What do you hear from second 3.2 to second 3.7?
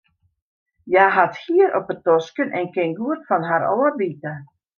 fan har